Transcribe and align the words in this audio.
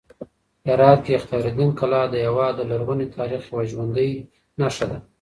هرات 0.67 0.99
کې 1.05 1.11
اختیار 1.17 1.45
الدین 1.51 1.71
کلا 1.79 2.01
د 2.09 2.15
هېواد 2.25 2.53
د 2.57 2.61
لرغوني 2.71 3.07
تاریخ 3.17 3.41
یوه 3.49 3.63
ژوندۍ 3.71 4.11
نښه 4.59 4.85
ده. 4.89 4.97